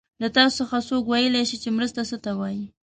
[0.21, 2.63] له تاسو څخه څوک ویلای شي چې مرسته څه ته وايي؟